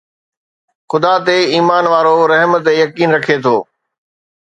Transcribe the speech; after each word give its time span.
خدا 0.89 1.13
تي 1.25 1.37
ايمان 1.55 1.85
وارو 1.91 2.15
رحم 2.31 2.51
تي 2.65 2.71
يقين 2.83 3.09
رکي 3.15 3.37
ٿو 3.43 3.55